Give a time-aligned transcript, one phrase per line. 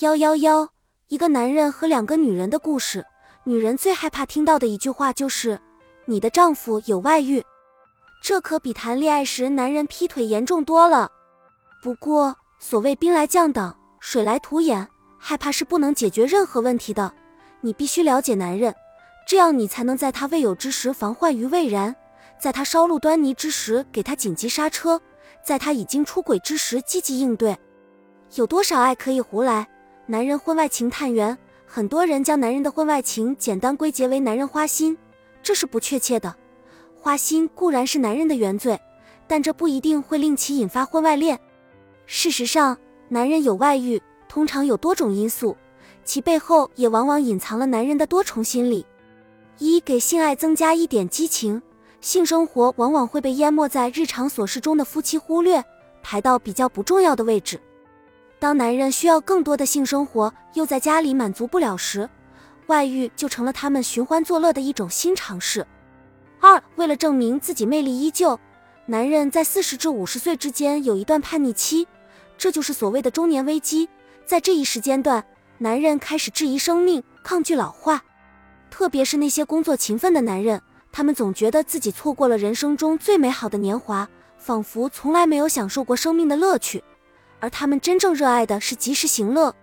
[0.00, 0.70] 幺幺幺，
[1.06, 3.06] 一个男人和两个女人的故事。
[3.44, 5.56] 女人最害怕听到的一句话就是
[6.04, 7.40] “你的丈夫有外遇”，
[8.20, 11.08] 这可比谈恋爱时男人劈腿严重多了。
[11.80, 14.84] 不过，所谓兵来将挡，水来土掩，
[15.16, 17.14] 害怕是不能解决任何问题的。
[17.60, 18.74] 你必须了解男人，
[19.28, 21.94] 这样你才能在他未有之时防患于未然，
[22.36, 25.00] 在他稍露端倪之时给他紧急刹车，
[25.44, 27.56] 在他已经出轨之时积极应对。
[28.34, 29.68] 有多少爱可以胡来？
[30.06, 34.98] 男人婚外情探员，很多人将男人的婚外情简单归结为男人花心，
[35.42, 36.34] 这是不确切的。
[36.94, 38.78] 花心固然是男人的原罪，
[39.26, 41.40] 但这不一定会令其引发婚外恋。
[42.04, 42.76] 事实上，
[43.08, 45.56] 男人有外遇通常有多种因素，
[46.04, 48.84] 其背后也往往隐藏了男人的多重心理。
[49.56, 51.62] 一给性爱增加一点激情，
[52.02, 55.64] 性生活往往会被淹没在日常琐事中的夫妻忽略，
[56.02, 57.58] 排到比较不重要的位置。
[58.44, 62.06] 当男人需要更多的性生活，又在家里满足不了时，
[62.66, 65.66] 外遇就成了他们寻欢作乐的一种新尝试。
[66.40, 68.38] 二，为了证明自己魅力依旧，
[68.84, 71.88] 男人在四十至五十岁之间有一段叛逆期，
[72.36, 73.88] 这就是所谓的中年危机。
[74.26, 75.24] 在这一时间段，
[75.56, 78.04] 男人开始质疑生命，抗拒老化。
[78.70, 80.60] 特别是那些工作勤奋的男人，
[80.92, 84.06] 他们总觉得自己错过了人生中最美好的年华，
[84.36, 86.84] 仿佛从来没有享受过生命的乐趣。
[87.44, 89.54] 而他们真正热爱的是及时行乐，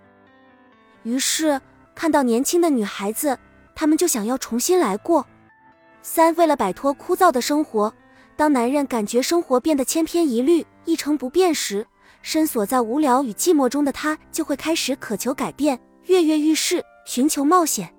[1.02, 1.60] 于是
[1.96, 3.36] 看到年轻的女孩子，
[3.74, 5.26] 他们就想要重新来过。
[6.04, 7.92] 三，为了摆脱枯燥的生活，
[8.36, 11.88] 当男人感觉生活变得千篇一律、一成不变时，
[12.22, 17.92] 深锁在无聊与寂寞中的他就会开始渴求改变，跃跃欲试，寻求冒险。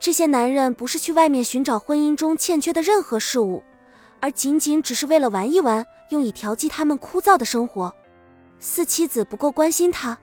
[0.00, 3.62] 这些男人不是去外面寻找婚姻中欠缺的任何事物，
[4.18, 7.94] 而仅仅只是为了玩一玩，用以调剂他们枯燥的生活。
[8.64, 10.16] 四妻子不够关心他，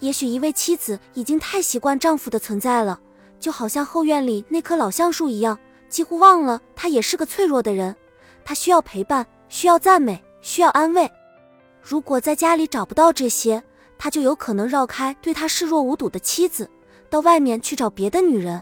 [0.00, 2.98] 也许一位妻子已经太习惯丈夫的存在了，
[3.38, 5.56] 就好像后院里那棵老橡树一样，
[5.88, 7.94] 几乎忘了他也是个脆弱的人。
[8.44, 11.08] 他需要陪伴，需要赞美，需要安慰。
[11.80, 13.62] 如果在家里找不到这些，
[13.96, 16.68] 他就有可能绕开对他视若无睹的妻子，
[17.08, 18.60] 到外面去找别的女人。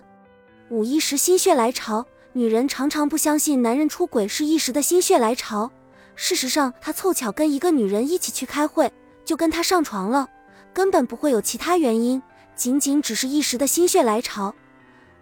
[0.69, 5.71] 五一时心血来潮，女人常常不相信男人出轨是一时的心血来潮，
[6.15, 8.93] 事实上，他凑巧跟一个女人一起去开会。
[9.25, 10.29] 就跟他上床了，
[10.73, 12.23] 根本不会有其他原因，
[12.55, 14.55] 仅仅只是一时的心血来潮，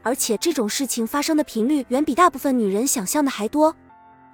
[0.02, 3.74] 而且这种事情发生的频率远比大部分女人想象的还多。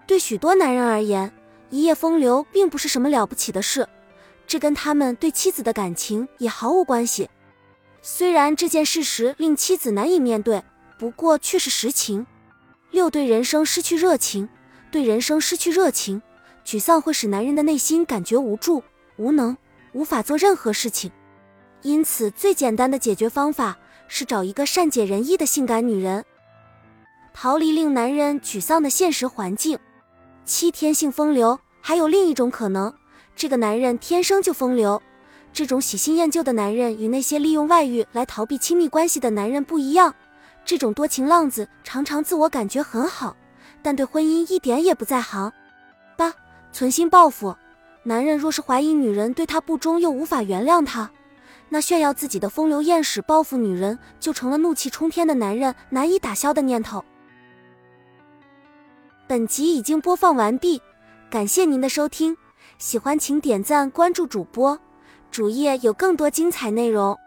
[0.07, 1.31] 对许多男人而言，
[1.71, 3.87] 一夜风流并不是什么了不起的事，
[4.47, 7.29] 这跟他们对妻子的感情也毫无关系。
[8.01, 10.63] 虽然这件事实令妻子难以面对，
[10.99, 12.27] 不过却是实情。
[12.91, 14.49] 六对人生失去热情，
[14.91, 16.23] 对人生失去热情，
[16.65, 18.83] 沮丧会使男人的内心感觉无助。
[19.19, 19.57] 无能，
[19.93, 21.11] 无法做任何事情，
[21.83, 26.25] 因此最简单的解决方法是找一个善解人意的性感女人，
[27.35, 29.79] 逃离令男人沮丧的现实环境。
[30.45, 32.95] 七天性风流，还有另一种可能，
[33.37, 35.03] 这个男人天生就风流。
[35.53, 40.15] 这种喜新厌旧的男人与那些利用外遇来逃避亲密关系的男人不一样，
[40.65, 43.37] 这种多情浪子常常自我感觉很好，
[43.83, 45.53] 但对婚姻一点也不在行。
[46.17, 46.33] 八，
[46.73, 47.55] 存心报复。
[48.05, 51.11] 男人若是怀疑女人对他不忠，又无法原谅他，
[51.69, 57.05] 那炫耀自己的风流艳史、报复女人，就成了怒气冲天的男人难以打消的念头。
[59.27, 60.81] 本集已经播放完毕，
[61.29, 62.35] 感谢您的收听，
[62.79, 64.79] 喜欢请点赞关注主播，
[65.31, 67.19] 主页有更多精彩内容。